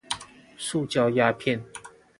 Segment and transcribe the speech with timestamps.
[0.57, 1.63] 塑膠鴉片